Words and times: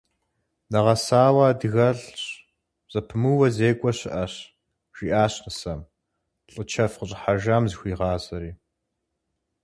Нэгъэсауэ 0.71 1.43
адыгэлӏщ, 1.51 2.23
зэпымыууэ 2.91 3.47
зекӏуэ 3.55 3.91
щыӏэщ, 3.97 4.33
жиӏащ 4.95 5.33
нысэм, 5.43 5.81
лӏы 6.53 6.63
чэф 6.71 6.93
къыщӏыхьэжам 6.99 7.63
зыхуигъазри. 7.69 8.51